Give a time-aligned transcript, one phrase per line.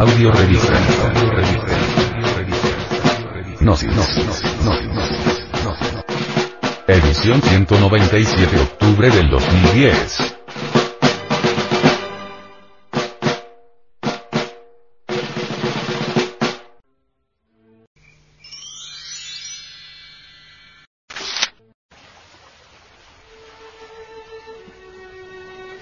[0.00, 0.80] Audio revista.
[3.60, 3.90] Gnosis.
[6.86, 10.36] Edición 197 octubre del 2010.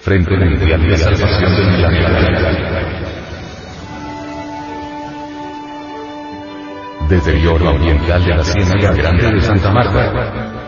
[0.01, 3.08] Frente de Salvación del Planeta.
[7.09, 10.59] Deterioro ambiental de la Ciénaga Grande de Santa Marta.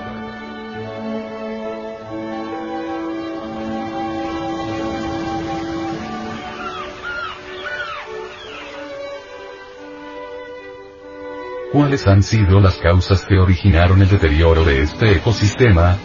[11.72, 16.00] ¿Cuáles han sido las causas que originaron el deterioro de este ecosistema?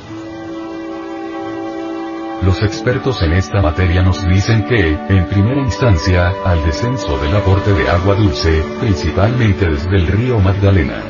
[2.47, 7.73] Los expertos en esta materia nos dicen que, en primera instancia, al descenso del aporte
[7.73, 11.03] de agua dulce, principalmente desde el río Magdalena.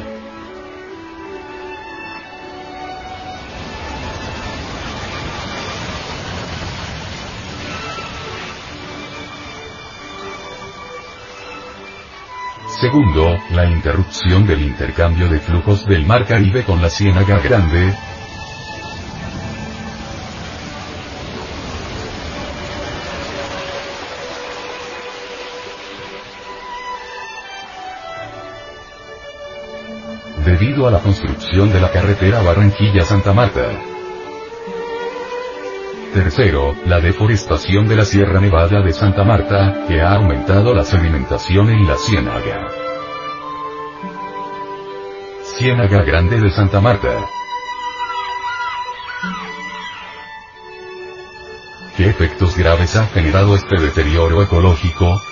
[12.80, 17.94] Segundo, la interrupción del intercambio de flujos del Mar Caribe con la Ciénaga Grande,
[30.76, 33.62] debido a la construcción de la carretera Barranquilla-Santa Marta.
[36.12, 41.70] Tercero, la deforestación de la Sierra Nevada de Santa Marta, que ha aumentado la sedimentación
[41.70, 42.68] en la ciénaga.
[45.44, 47.08] Ciénaga Grande de Santa Marta.
[51.96, 55.22] ¿Qué efectos graves ha generado este deterioro ecológico?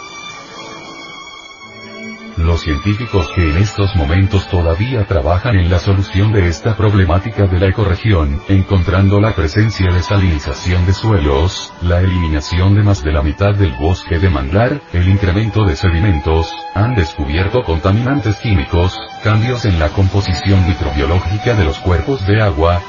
[2.55, 7.59] Los científicos que en estos momentos todavía trabajan en la solución de esta problemática de
[7.59, 13.23] la ecorregión, encontrando la presencia de salinización de suelos, la eliminación de más de la
[13.23, 19.81] mitad del bosque de manglar, el incremento de sedimentos, han descubierto contaminantes químicos, cambios en
[19.81, 22.81] la composición microbiológica de los cuerpos de agua,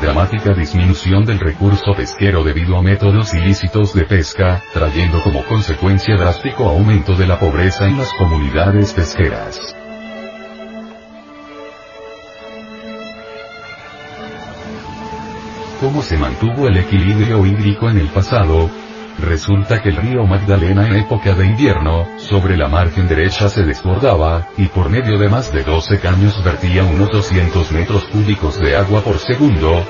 [0.00, 6.68] dramática disminución del recurso pesquero debido a métodos ilícitos de pesca, trayendo como consecuencia drástico
[6.68, 9.74] aumento de la pobreza en las comunidades pesqueras.
[15.80, 18.68] ¿Cómo se mantuvo el equilibrio hídrico en el pasado?
[19.18, 24.46] Resulta que el río Magdalena en época de invierno, sobre la margen derecha se desbordaba,
[24.56, 29.00] y por medio de más de 12 caños vertía unos 200 metros cúbicos de agua
[29.00, 29.84] por segundo,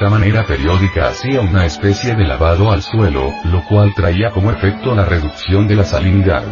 [0.00, 4.94] esta manera periódica hacía una especie de lavado al suelo, lo cual traía como efecto
[4.94, 6.44] la reducción de la salinidad.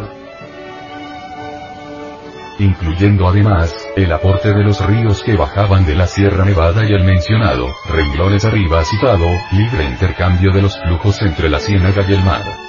[2.59, 7.05] Incluyendo además, el aporte de los ríos que bajaban de la Sierra Nevada y el
[7.05, 12.66] mencionado, renglones arriba citado, libre intercambio de los flujos entre la ciénaga y el mar.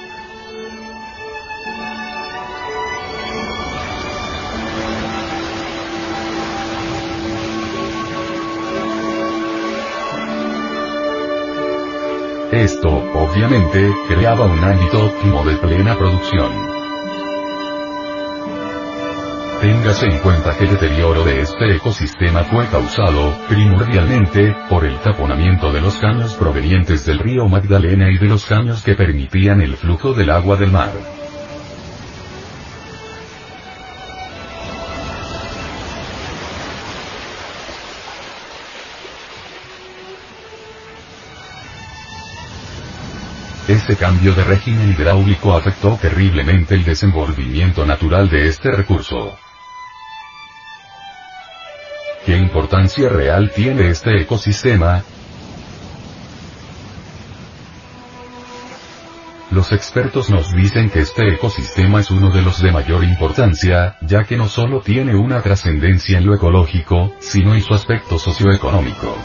[12.51, 16.51] Esto, obviamente, creaba un ámbito óptimo de plena producción.
[19.61, 25.71] Téngase en cuenta que el deterioro de este ecosistema fue causado, primordialmente, por el taponamiento
[25.71, 30.13] de los caños provenientes del río Magdalena y de los caños que permitían el flujo
[30.13, 31.18] del agua del mar.
[43.69, 49.37] Este cambio de régimen hidráulico afectó terriblemente el desenvolvimiento natural de este recurso.
[52.25, 55.03] ¿Qué importancia real tiene este ecosistema?
[59.51, 64.23] Los expertos nos dicen que este ecosistema es uno de los de mayor importancia, ya
[64.23, 69.15] que no solo tiene una trascendencia en lo ecológico, sino en su aspecto socioeconómico.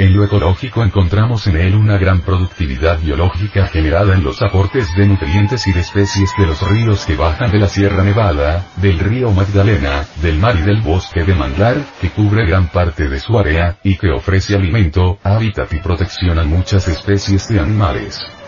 [0.00, 5.06] En lo ecológico encontramos en él una gran productividad biológica generada en los aportes de
[5.06, 9.30] nutrientes y de especies de los ríos que bajan de la Sierra Nevada, del río
[9.30, 13.76] Magdalena, del mar y del bosque de manglar, que cubre gran parte de su área,
[13.84, 18.39] y que ofrece alimento, hábitat y protección a muchas especies de animales.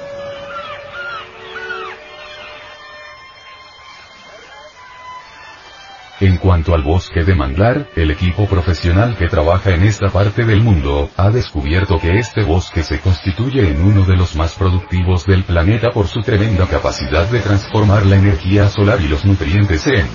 [6.23, 10.61] En cuanto al bosque de manglar, el equipo profesional que trabaja en esta parte del
[10.61, 15.43] mundo, ha descubierto que este bosque se constituye en uno de los más productivos del
[15.43, 20.07] planeta por su tremenda capacidad de transformar la energía solar y los nutrientes en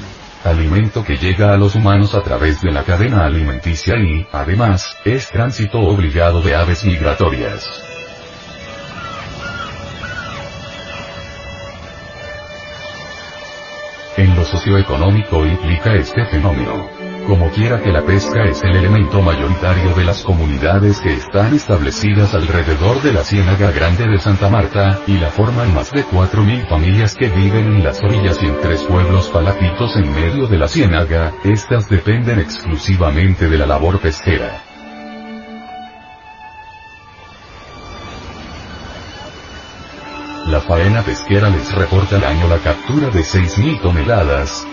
[0.45, 5.27] alimento que llega a los humanos a través de la cadena alimenticia y, además, es
[5.29, 7.86] tránsito obligado de aves migratorias.
[14.47, 16.87] Socioeconómico implica este fenómeno.
[17.27, 22.33] Como quiera que la pesca es el elemento mayoritario de las comunidades que están establecidas
[22.33, 27.15] alrededor de la Ciénaga Grande de Santa Marta, y la forman más de 4.000 familias
[27.15, 31.33] que viven en las orillas y en tres pueblos palafitos en medio de la Ciénaga,
[31.43, 34.76] estas dependen exclusivamente de la labor pesquera.
[40.47, 44.65] La faena pesquera les reporta al año la captura de 6.000 toneladas.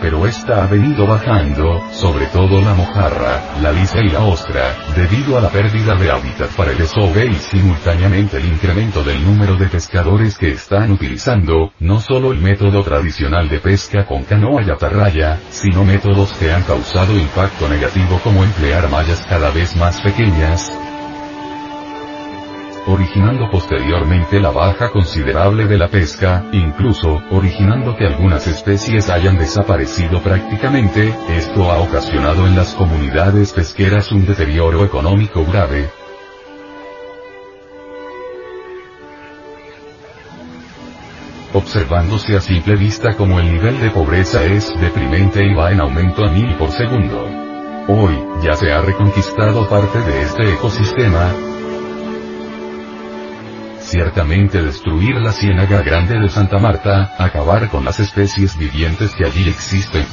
[0.00, 5.36] Pero esta ha venido bajando, sobre todo la mojarra, la lisa y la ostra, debido
[5.36, 9.66] a la pérdida de hábitat para el desove y simultáneamente el incremento del número de
[9.66, 15.40] pescadores que están utilizando, no solo el método tradicional de pesca con canoa y atarraya,
[15.50, 20.72] sino métodos que han causado impacto negativo como emplear mallas cada vez más pequeñas,
[22.88, 30.22] originando posteriormente la baja considerable de la pesca, incluso, originando que algunas especies hayan desaparecido
[30.22, 35.90] prácticamente, esto ha ocasionado en las comunidades pesqueras un deterioro económico grave,
[41.52, 46.24] observándose a simple vista como el nivel de pobreza es deprimente y va en aumento
[46.24, 47.28] a mil por segundo.
[47.88, 51.32] Hoy, ya se ha reconquistado parte de este ecosistema,
[53.88, 59.48] Ciertamente destruir la ciénaga grande de Santa Marta, acabar con las especies vivientes que allí
[59.48, 60.04] existen.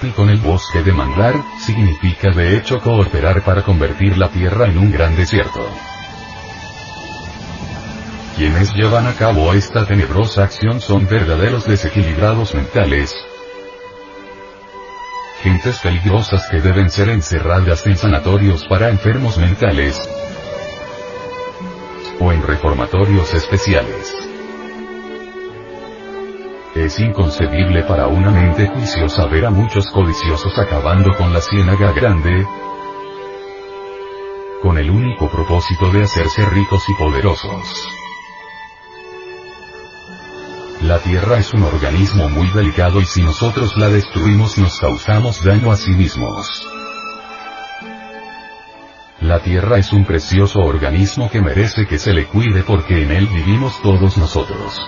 [0.00, 4.78] Y con el bosque de manglar, significa de hecho cooperar para convertir la tierra en
[4.78, 5.68] un gran desierto.
[8.38, 13.14] Quienes llevan a cabo esta tenebrosa acción son verdaderos desequilibrados mentales,
[15.42, 20.08] gentes peligrosas que deben ser encerradas en sanatorios para enfermos mentales
[22.20, 24.14] o en reformatorios especiales.
[26.76, 32.46] Es inconcebible para una mente juiciosa ver a muchos codiciosos acabando con la ciénaga grande,
[34.62, 38.01] con el único propósito de hacerse ricos y poderosos.
[40.82, 45.70] La Tierra es un organismo muy delicado y si nosotros la destruimos nos causamos daño
[45.70, 46.66] a sí mismos.
[49.20, 53.28] La Tierra es un precioso organismo que merece que se le cuide porque en él
[53.28, 54.80] vivimos todos nosotros.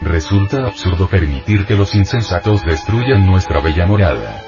[0.00, 4.42] Resulta absurdo permitir que los insensatos destruyan nuestra bella morada.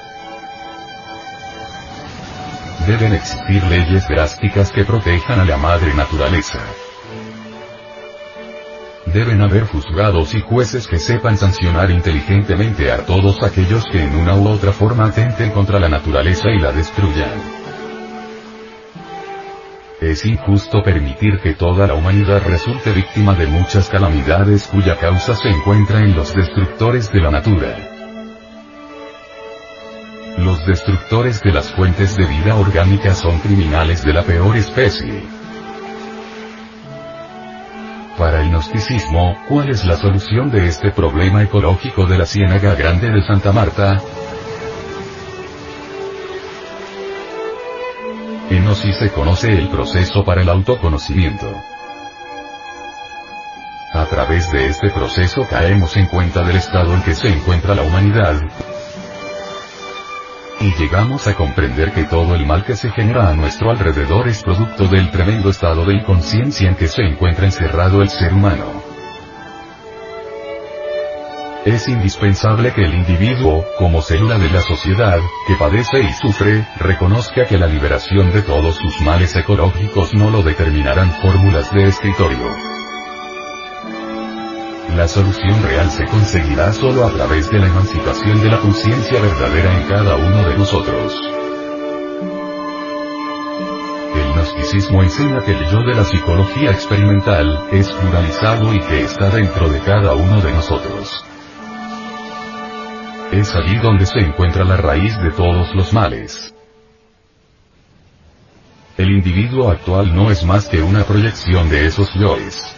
[2.88, 6.58] Deben existir leyes drásticas que protejan a la madre naturaleza.
[9.12, 14.34] Deben haber juzgados y jueces que sepan sancionar inteligentemente a todos aquellos que en una
[14.34, 17.58] u otra forma atenten contra la naturaleza y la destruyan.
[20.00, 25.48] Es injusto permitir que toda la humanidad resulte víctima de muchas calamidades cuya causa se
[25.48, 27.76] encuentra en los destructores de la natura.
[30.36, 35.37] Los destructores de las fuentes de vida orgánica son criminales de la peor especie.
[38.18, 43.10] Para el gnosticismo, ¿cuál es la solución de este problema ecológico de la Ciénaga Grande
[43.10, 44.02] de Santa Marta?
[48.50, 51.46] En Gnosis se conoce el proceso para el autoconocimiento.
[53.92, 57.82] A través de este proceso caemos en cuenta del estado en que se encuentra la
[57.82, 58.40] humanidad,
[60.60, 64.42] y llegamos a comprender que todo el mal que se genera a nuestro alrededor es
[64.42, 68.82] producto del tremendo estado de inconsciencia en que se encuentra encerrado el ser humano.
[71.64, 77.44] Es indispensable que el individuo, como célula de la sociedad, que padece y sufre, reconozca
[77.46, 82.78] que la liberación de todos sus males ecológicos no lo determinarán fórmulas de escritorio
[84.98, 89.80] La solución real se conseguirá solo a través de la emancipación de la conciencia verdadera
[89.80, 91.14] en cada uno de nosotros.
[94.16, 99.30] El gnosticismo enseña que el yo de la psicología experimental es pluralizado y que está
[99.30, 101.24] dentro de cada uno de nosotros.
[103.30, 106.52] Es allí donde se encuentra la raíz de todos los males.
[108.96, 112.77] El individuo actual no es más que una proyección de esos yoes.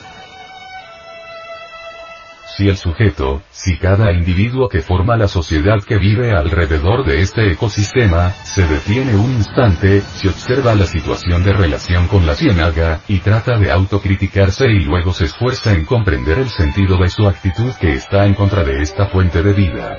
[2.60, 7.50] Si el sujeto, si cada individuo que forma la sociedad que vive alrededor de este
[7.50, 13.20] ecosistema, se detiene un instante, si observa la situación de relación con la ciénaga, y
[13.20, 17.94] trata de autocriticarse y luego se esfuerza en comprender el sentido de su actitud que
[17.94, 19.96] está en contra de esta fuente de vida.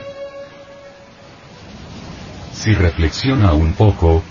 [2.51, 4.21] Si reflexiona un poco,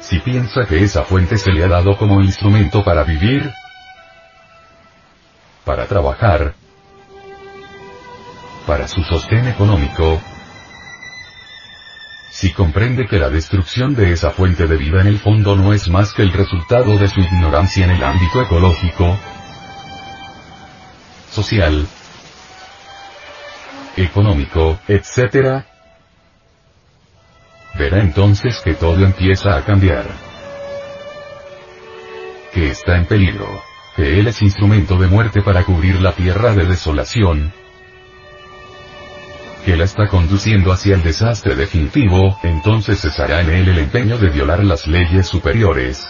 [0.00, 3.50] si piensa que esa fuente se le ha dado como instrumento para vivir,
[5.68, 6.54] para trabajar,
[8.66, 10.18] para su sostén económico,
[12.30, 15.90] si comprende que la destrucción de esa fuente de vida en el fondo no es
[15.90, 19.14] más que el resultado de su ignorancia en el ámbito ecológico,
[21.30, 21.86] social,
[23.94, 25.66] económico, etc.,
[27.74, 30.06] verá entonces que todo empieza a cambiar.
[32.54, 36.64] Que está en peligro que Él es instrumento de muerte para cubrir la tierra de
[36.66, 37.52] desolación,
[39.64, 44.28] que la está conduciendo hacia el desastre definitivo, entonces cesará en él el empeño de
[44.28, 46.06] violar las leyes superiores.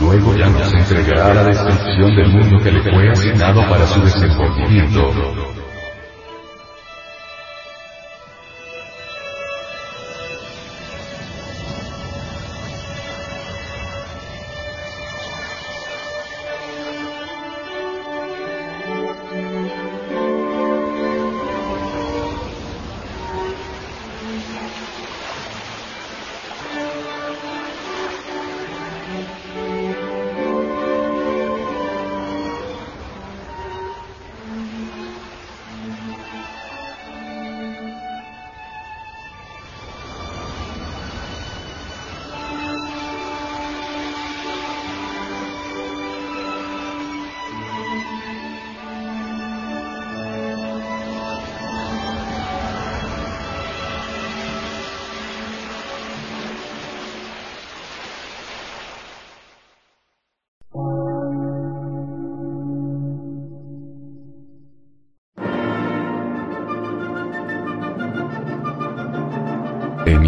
[0.00, 5.57] Luego ya nos entregará la destrucción del mundo que le fue asignado para su desenvolvimiento.